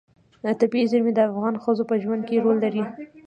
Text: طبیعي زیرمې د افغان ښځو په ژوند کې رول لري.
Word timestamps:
طبیعي 0.59 0.85
زیرمې 0.91 1.11
د 1.15 1.19
افغان 1.29 1.55
ښځو 1.63 1.83
په 1.89 1.95
ژوند 2.03 2.21
کې 2.27 2.43
رول 2.43 2.57
لري. 2.65 2.83